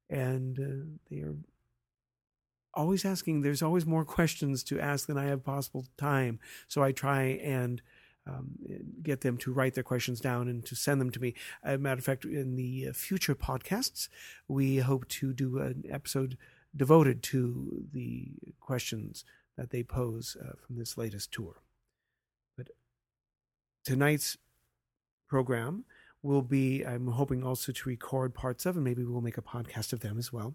[0.08, 1.36] And uh, they are
[2.74, 6.38] always asking, there's always more questions to ask than I have possible time.
[6.68, 7.83] So I try and
[8.26, 8.50] um,
[9.02, 11.35] get them to write their questions down and to send them to me.
[11.62, 14.09] As a matter of fact, in the uh, future podcasts,
[14.46, 16.37] we hope to do an episode
[16.76, 19.24] devoted to the questions
[19.56, 21.62] that they pose uh, from this latest tour.
[22.56, 22.68] But
[23.85, 24.37] tonight's
[25.28, 25.85] program
[26.22, 29.92] will be, I'm hoping also to record parts of, and maybe we'll make a podcast
[29.92, 30.54] of them as well.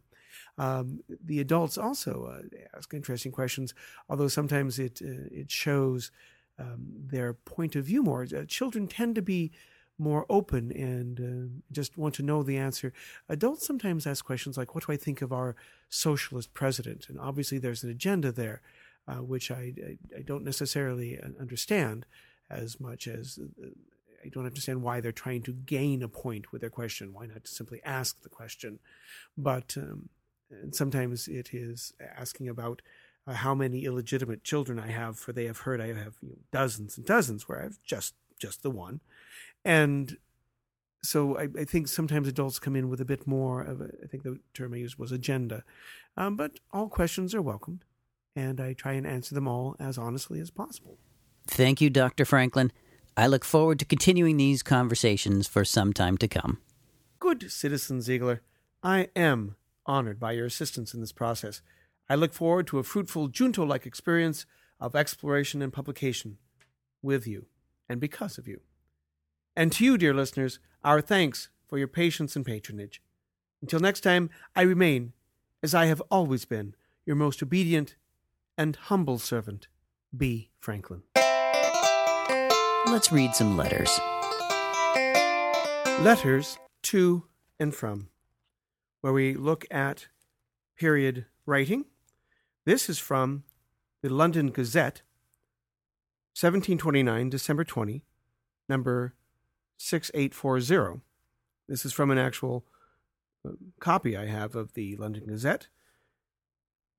[0.57, 3.73] Um, the adults also uh, ask interesting questions,
[4.09, 6.11] although sometimes it uh, it shows
[6.57, 8.23] um, their point of view more.
[8.23, 9.51] Uh, children tend to be
[9.97, 12.91] more open and uh, just want to know the answer.
[13.29, 15.55] Adults sometimes ask questions like, "What do I think of our
[15.89, 18.61] socialist president?" And obviously, there's an agenda there,
[19.07, 22.05] uh, which I, I, I don't necessarily uh, understand
[22.49, 23.39] as much as
[24.25, 27.13] I don't understand why they're trying to gain a point with their question.
[27.13, 28.79] Why not simply ask the question?
[29.37, 30.09] But um,
[30.71, 32.81] sometimes it is asking about
[33.27, 36.37] uh, how many illegitimate children I have, for they have heard I have you know,
[36.51, 39.01] dozens and dozens, where I have just just the one,
[39.63, 40.17] and
[41.01, 44.07] so I, I, think sometimes adults come in with a bit more of a, I
[44.07, 45.63] think the term I used was agenda,
[46.17, 47.85] um, but all questions are welcomed,
[48.35, 50.97] and I try and answer them all as honestly as possible.
[51.47, 52.25] Thank you, Dr.
[52.25, 52.71] Franklin.
[53.15, 56.59] I look forward to continuing these conversations for some time to come.
[57.19, 58.41] Good citizen Ziegler,
[58.83, 59.55] I am
[59.85, 61.61] honored by your assistance in this process.
[62.09, 64.45] I look forward to a fruitful Junto like experience
[64.79, 66.37] of exploration and publication
[67.01, 67.47] with you
[67.87, 68.61] and because of you.
[69.55, 73.01] And to you, dear listeners, our thanks for your patience and patronage.
[73.61, 75.13] Until next time, I remain,
[75.63, 77.95] as I have always been, your most obedient
[78.57, 79.67] and humble servant,
[80.15, 80.49] B.
[80.59, 81.03] Franklin.
[82.87, 83.99] Let's read some letters.
[86.01, 87.23] Letters to
[87.59, 88.09] and from,
[89.05, 90.07] where we look at
[90.75, 91.85] period writing.
[92.65, 93.43] This is from
[94.01, 95.03] the London Gazette,
[96.33, 98.03] 1729, December 20,
[98.67, 99.13] number
[99.77, 101.01] 6840.
[101.69, 102.65] This is from an actual
[103.47, 105.67] uh, copy I have of the London Gazette.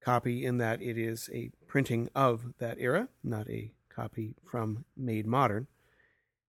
[0.01, 5.27] Copy in that it is a printing of that era, not a copy from Made
[5.27, 5.67] Modern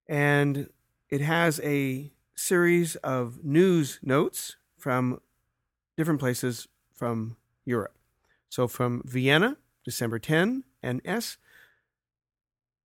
[0.08, 0.70] and
[1.10, 5.20] it has a series of news notes from
[5.98, 7.36] different places from
[7.66, 7.98] Europe.
[8.50, 11.38] So from Vienna, December 10, and S.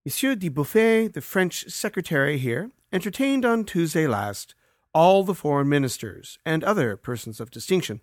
[0.04, 4.54] Monsieur de Beaufay, the French secretary here, entertained on Tuesday last
[4.92, 8.00] all the foreign ministers and other persons of distinction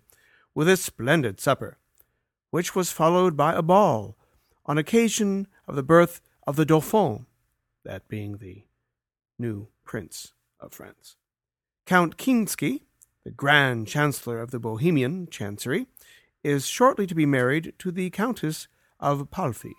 [0.54, 1.78] with a splendid supper,
[2.50, 4.16] which was followed by a ball
[4.66, 7.26] on occasion of the birth of the Dauphin,
[7.84, 8.64] that being the
[9.38, 11.16] new Prince of France.
[11.86, 12.82] Count Kinsky,
[13.24, 15.86] the Grand Chancellor of the Bohemian Chancery,
[16.42, 18.68] is shortly to be married to the Countess
[18.98, 19.74] of Palffy.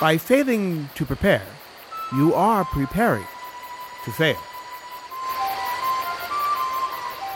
[0.00, 1.46] By failing to prepare,
[2.14, 3.26] you are preparing
[4.04, 4.38] to fail.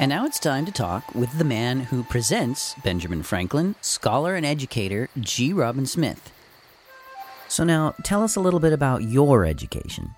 [0.01, 4.47] And now it's time to talk with the man who presents Benjamin Franklin, scholar and
[4.47, 5.53] educator G.
[5.53, 6.31] Robin Smith.
[7.49, 10.15] So now tell us a little bit about your education.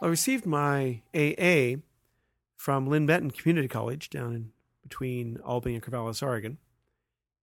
[0.00, 1.80] I received my AA
[2.56, 6.58] from Linn Benton Community College down in between Albany and Corvallis, Oregon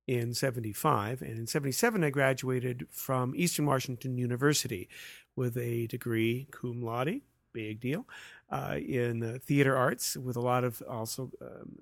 [0.08, 4.88] in 75 and in 77 I graduated from Eastern Washington University
[5.36, 8.06] with a degree cum laude, big deal,
[8.50, 11.78] uh, in uh, theater arts with a lot of also um,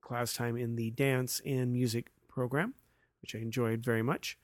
[0.00, 2.74] class time in the dance and music program,
[3.20, 4.38] which I enjoyed very much.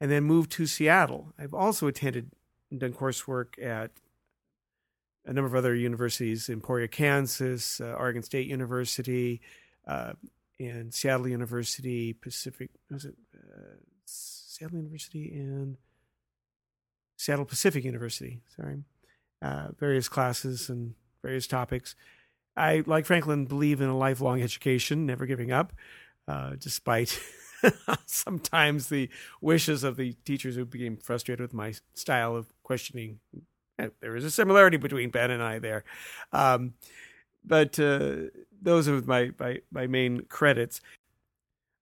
[0.00, 1.34] And then moved to Seattle.
[1.38, 2.30] I've also attended
[2.70, 3.90] and done coursework at
[5.26, 9.40] a number of other universities, Emporia, Kansas, uh, Oregon State University,
[9.86, 10.12] uh,
[10.58, 15.76] and Seattle University, Pacific, was it uh, Seattle University and
[17.16, 18.82] Seattle Pacific University, sorry,
[19.42, 21.94] uh, various classes and various topics.
[22.56, 25.72] I, like Franklin, believe in a lifelong education, never giving up,
[26.28, 27.18] uh, despite
[28.06, 29.08] sometimes the
[29.40, 33.20] wishes of the teachers who became frustrated with my style of questioning.
[34.00, 35.84] There is a similarity between Ben and I there.
[36.32, 36.74] Um,
[37.44, 38.28] but uh,
[38.60, 40.80] those are my, my, my main credits.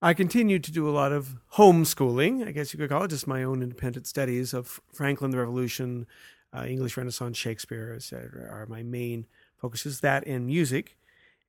[0.00, 3.26] I continued to do a lot of homeschooling, I guess you could call it, just
[3.26, 6.06] my own independent studies of Franklin the Revolution,
[6.56, 8.48] uh, English Renaissance, Shakespeare, etc.
[8.48, 9.26] are my main
[9.56, 10.00] focuses.
[10.00, 10.96] That and music,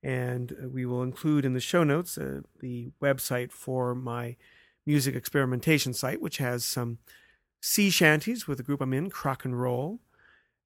[0.02, 4.36] and uh, we will include in the show notes uh, the website for my
[4.84, 6.98] music experimentation site, which has some
[7.62, 10.00] sea shanties with the group I'm in, Crock and Roll,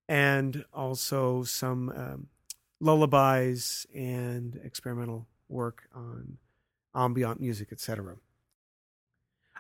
[0.07, 2.27] and also some um,
[2.79, 6.37] lullabies and experimental work on
[6.95, 8.17] ambient music, etc.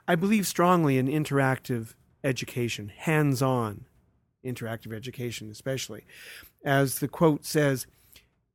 [0.07, 3.85] I believe strongly in interactive education, hands on
[4.45, 6.05] interactive education, especially.
[6.65, 7.87] As the quote says,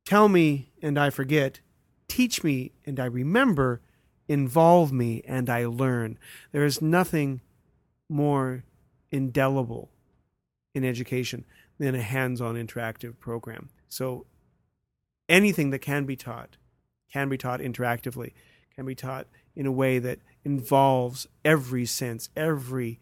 [0.05, 1.59] Tell me and I forget,
[2.07, 3.81] teach me and I remember,
[4.27, 6.17] involve me and I learn.
[6.51, 7.41] There is nothing
[8.07, 8.63] more
[9.11, 9.89] indelible
[10.73, 11.45] in education
[11.79, 13.69] than a hands on interactive program.
[13.87, 14.25] So
[15.27, 16.57] anything that can be taught
[17.11, 18.33] can be taught interactively,
[18.75, 22.99] can be taught in a way that involves every sense, every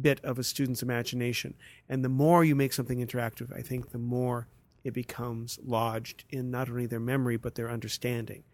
[0.00, 1.54] bit of a student's imagination.
[1.88, 4.48] And the more you make something interactive, I think the more
[4.84, 8.44] it becomes lodged in not only their memory, but their understanding.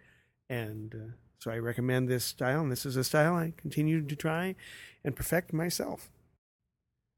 [0.48, 4.16] And uh, so I recommend this style, and this is a style I continue to
[4.16, 4.56] try
[5.04, 6.10] and perfect myself.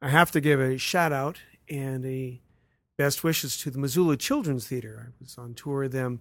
[0.02, 1.40] I have to give a shout out
[1.70, 2.40] and a
[2.98, 5.06] best wishes to the Missoula Children's Theater.
[5.08, 6.20] I was on tour with them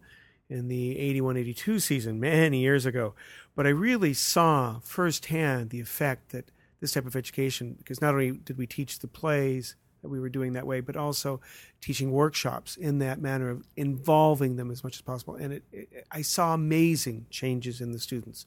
[0.50, 3.16] in the 81 82 season many years ago,
[3.56, 8.32] but I really saw firsthand the effect that this type of education, because not only
[8.32, 11.42] did we teach the plays that we were doing that way, but also
[11.82, 15.36] teaching workshops in that manner of involving them as much as possible.
[15.36, 18.46] And it, it, I saw amazing changes in the students.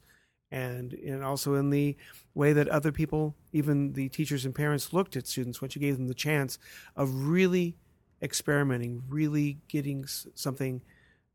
[0.53, 1.97] And, and also in the
[2.35, 5.97] way that other people, even the teachers and parents, looked at students once you gave
[5.97, 6.59] them the chance
[6.95, 7.75] of really
[8.21, 10.81] experimenting, really getting something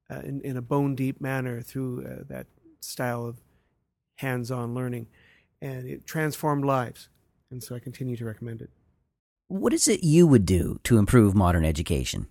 [0.09, 2.47] uh, in, in a bone deep manner through uh, that
[2.81, 3.39] style of
[4.19, 5.09] hands on learning.
[5.61, 7.09] And it transformed lives.
[7.51, 8.71] And so I continue to recommend it.
[9.49, 12.29] What is it you would do to improve modern education?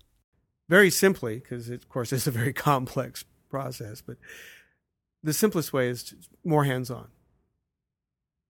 [0.70, 4.16] Very simply, because of course it's a very complex process, but
[5.22, 6.14] the simplest way is
[6.44, 7.08] more hands on,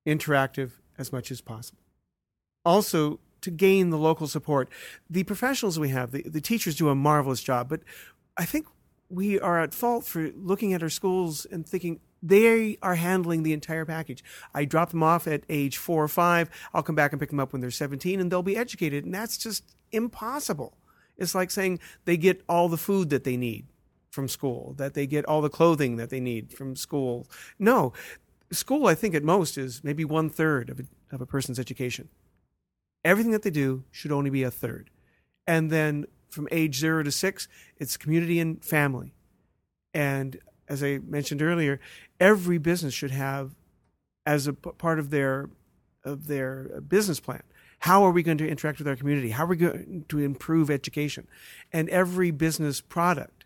[0.06, 1.82] interactive as much as possible.
[2.64, 4.68] Also, to gain the local support.
[5.08, 7.80] The professionals we have, the, the teachers do a marvelous job, but
[8.36, 8.66] I think
[9.08, 13.52] we are at fault for looking at our schools and thinking they are handling the
[13.52, 14.24] entire package.
[14.52, 16.50] I drop them off at age four or five.
[16.74, 19.04] I'll come back and pick them up when they're 17 and they'll be educated.
[19.04, 20.76] And that's just impossible.
[21.16, 23.66] It's like saying they get all the food that they need
[24.18, 27.24] from school, that they get all the clothing that they need from school.
[27.56, 27.92] No,
[28.50, 32.08] school, I think at most, is maybe one third of a, of a person's education
[33.04, 34.90] everything that they do should only be a third.
[35.46, 39.14] And then from age zero to six, it's community and family.
[39.94, 40.38] And
[40.68, 41.80] as I mentioned earlier,
[42.18, 43.54] every business should have
[44.26, 45.48] as a part of their
[46.04, 47.42] of their business plan.
[47.80, 49.30] How are we going to interact with our community?
[49.30, 51.28] How are we going to improve education?
[51.72, 53.37] And every business product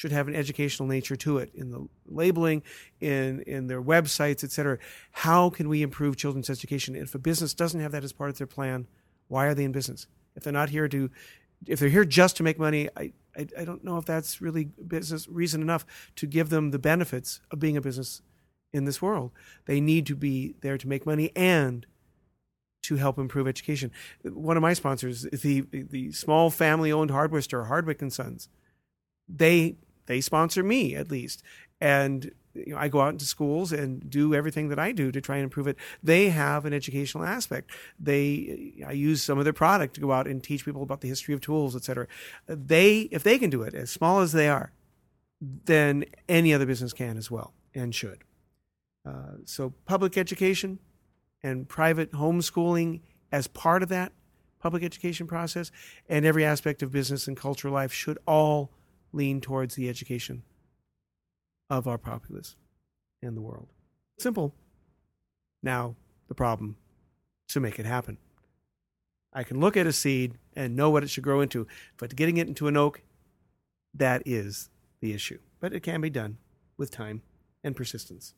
[0.00, 2.62] should have an educational nature to it in the labeling,
[3.00, 4.78] in in their websites, et cetera.
[5.10, 6.96] How can we improve children's education?
[6.96, 8.86] If a business doesn't have that as part of their plan,
[9.28, 10.06] why are they in business?
[10.34, 11.10] If they're not here to
[11.66, 14.64] if they're here just to make money, I, I, I don't know if that's really
[14.64, 15.84] business reason enough
[16.16, 18.22] to give them the benefits of being a business
[18.72, 19.32] in this world.
[19.66, 21.84] They need to be there to make money and
[22.84, 23.90] to help improve education.
[24.22, 28.48] One of my sponsors, the the small family owned hardware store, Hardwick and Sons,
[29.28, 29.76] they
[30.10, 31.42] they sponsor me at least,
[31.80, 35.20] and you know, I go out into schools and do everything that I do to
[35.20, 35.76] try and improve it.
[36.02, 37.70] They have an educational aspect.
[37.98, 41.08] They, I use some of their product to go out and teach people about the
[41.08, 42.08] history of tools, et cetera.
[42.46, 44.72] They, if they can do it, as small as they are,
[45.40, 48.24] then any other business can as well and should.
[49.06, 50.80] Uh, so public education
[51.44, 53.00] and private homeschooling
[53.30, 54.10] as part of that
[54.58, 55.70] public education process
[56.08, 58.70] and every aspect of business and cultural life should all
[59.12, 60.42] lean towards the education
[61.68, 62.56] of our populace
[63.22, 63.68] and the world.
[64.18, 64.54] Simple.
[65.62, 65.96] Now,
[66.28, 66.76] the problem
[67.48, 68.18] to make it happen.
[69.32, 72.36] I can look at a seed and know what it should grow into, but getting
[72.36, 73.02] it into an oak,
[73.94, 75.38] that is the issue.
[75.60, 76.38] But it can be done
[76.76, 77.22] with time
[77.62, 78.34] and persistence.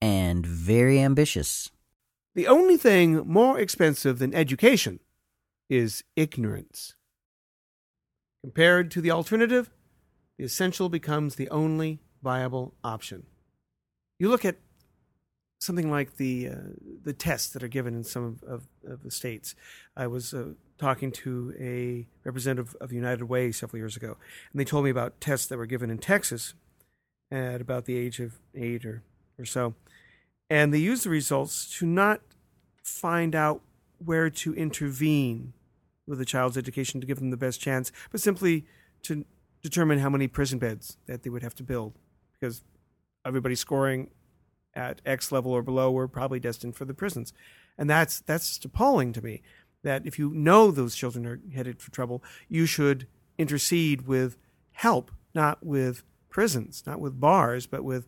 [0.00, 1.70] And very ambitious.
[2.34, 5.00] The only thing more expensive than education
[5.68, 6.94] is ignorance.
[8.42, 9.70] Compared to the alternative,
[10.38, 13.26] the essential becomes the only viable option.
[14.18, 14.56] You look at
[15.60, 16.54] something like the uh,
[17.02, 19.54] the tests that are given in some of, of, of the states.
[19.96, 24.16] I was uh, talking to a representative of United Way several years ago,
[24.52, 26.54] and they told me about tests that were given in Texas
[27.30, 29.02] at about the age of eight or,
[29.38, 29.74] or so.
[30.48, 32.22] And they used the results to not
[32.82, 33.60] find out
[33.98, 35.52] where to intervene
[36.06, 38.64] with a child's education to give them the best chance, but simply
[39.02, 39.26] to
[39.62, 41.98] determine how many prison beds that they would have to build
[42.32, 42.62] because
[43.24, 44.10] everybody scoring
[44.74, 47.32] at X level or below were probably destined for the prisons.
[47.76, 49.42] And that's that's just appalling to me.
[49.82, 53.06] That if you know those children are headed for trouble, you should
[53.38, 54.36] intercede with
[54.72, 58.06] help, not with prisons, not with bars, but with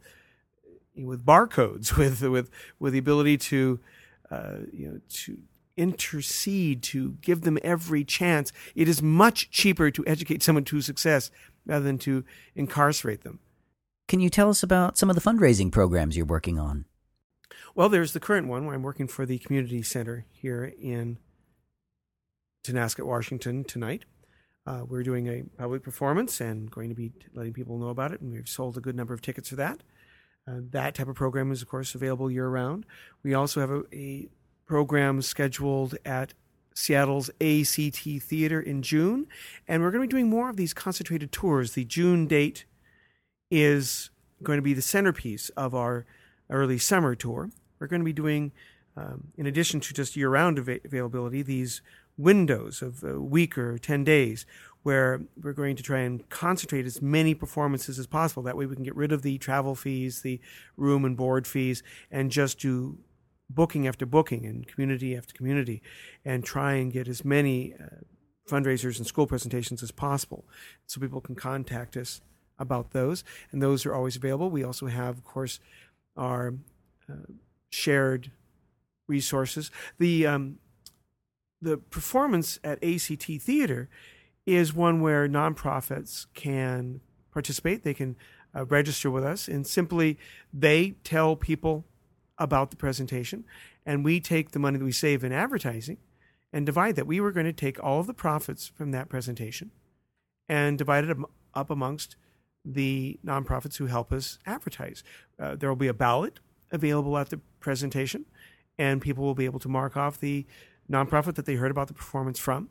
[0.96, 3.80] with barcodes, with with with the ability to
[4.30, 5.38] uh, you know to
[5.76, 8.52] intercede, to give them every chance.
[8.74, 11.30] It is much cheaper to educate someone to success
[11.66, 13.40] rather than to incarcerate them.
[14.08, 16.84] Can you tell us about some of the fundraising programs you're working on?
[17.74, 21.18] Well, there's the current one where I'm working for the community center here in
[22.64, 24.04] Tonasket, Washington tonight.
[24.66, 28.20] Uh, we're doing a public performance and going to be letting people know about it,
[28.20, 29.82] and we've sold a good number of tickets for that.
[30.46, 32.84] Uh, that type of program is, of course, available year round.
[33.22, 34.28] We also have a, a
[34.70, 36.32] program scheduled at
[36.74, 39.26] Seattle's ACT Theater in June,
[39.66, 41.72] and we're going to be doing more of these concentrated tours.
[41.72, 42.66] The June date
[43.50, 44.10] is
[44.44, 46.06] going to be the centerpiece of our
[46.50, 47.50] early summer tour.
[47.80, 48.52] We're going to be doing,
[48.96, 51.82] um, in addition to just year round av- availability, these
[52.16, 54.46] windows of a week or 10 days
[54.84, 58.44] where we're going to try and concentrate as many performances as possible.
[58.44, 60.40] That way we can get rid of the travel fees, the
[60.76, 62.98] room and board fees, and just do
[63.54, 65.82] booking after booking and community after community
[66.24, 67.86] and try and get as many uh,
[68.48, 70.44] fundraisers and school presentations as possible
[70.86, 72.20] so people can contact us
[72.58, 74.50] about those, and those are always available.
[74.50, 75.60] We also have, of course,
[76.16, 76.54] our
[77.10, 77.32] uh,
[77.70, 78.30] shared
[79.08, 79.70] resources.
[79.98, 80.58] The um,
[81.62, 83.88] the performance at ACT Theater
[84.46, 87.00] is one where nonprofits can
[87.32, 87.82] participate.
[87.82, 88.16] They can
[88.54, 90.18] uh, register with us, and simply
[90.52, 91.86] they tell people
[92.40, 93.44] about the presentation,
[93.86, 95.98] and we take the money that we save in advertising
[96.52, 97.06] and divide that.
[97.06, 99.70] We were going to take all of the profits from that presentation
[100.48, 101.16] and divide it
[101.54, 102.16] up amongst
[102.64, 105.04] the nonprofits who help us advertise.
[105.38, 106.40] Uh, there will be a ballot
[106.72, 108.24] available at the presentation,
[108.78, 110.46] and people will be able to mark off the
[110.90, 112.68] nonprofit that they heard about the performance from.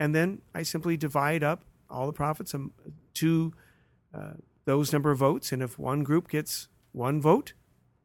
[0.00, 2.54] And then I simply divide up all the profits
[3.14, 3.52] to
[4.14, 4.32] uh,
[4.64, 5.52] those number of votes.
[5.52, 7.52] And if one group gets one vote,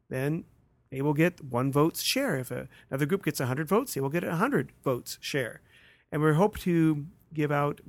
[0.08, 0.44] then
[0.92, 2.36] they will get one vote's share.
[2.36, 5.62] If a, another group gets 100 votes, they will get a 100 votes share.
[6.12, 7.80] And we hope to give out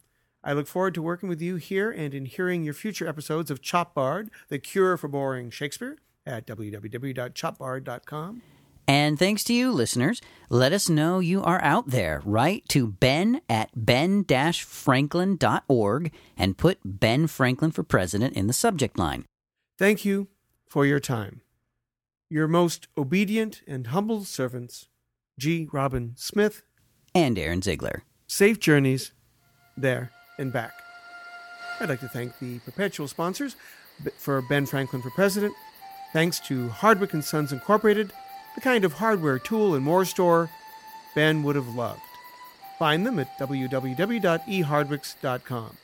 [0.43, 3.61] I look forward to working with you here and in hearing your future episodes of
[3.61, 8.41] Chop Bard, The Cure for Boring Shakespeare, at www.chopbard.com.
[8.87, 10.21] And thanks to you, listeners.
[10.49, 12.21] Let us know you are out there.
[12.23, 19.25] Write to ben at ben-franklin.org and put Ben Franklin for President in the subject line.
[19.77, 20.29] Thank you
[20.69, 21.41] for your time.
[22.29, 24.89] Your most obedient and humble servants,
[25.39, 25.69] G.
[25.71, 26.61] Robin Smith
[27.15, 28.03] and Aaron Ziegler.
[28.27, 29.13] Safe journeys
[29.77, 30.73] there and back.
[31.79, 33.55] I'd like to thank the perpetual sponsors
[34.17, 35.53] for Ben Franklin for President.
[36.11, 38.11] Thanks to Hardwick and Sons Incorporated,
[38.55, 40.49] the kind of hardware, tool, and more store
[41.15, 42.01] Ben would have loved.
[42.77, 45.77] Find them at www.ehardwicks.com.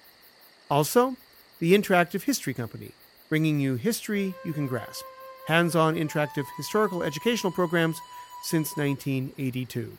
[0.69, 1.15] Also,
[1.59, 2.91] the Interactive History Company,
[3.29, 5.05] bringing you history you can grasp.
[5.47, 7.99] Hands on interactive historical educational programs
[8.43, 9.97] since 1982.